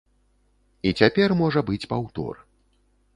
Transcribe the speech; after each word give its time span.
І 0.87 0.93
цяпер 1.01 1.29
можа 1.41 1.63
быць 1.69 1.83
паўтор. 1.91 2.41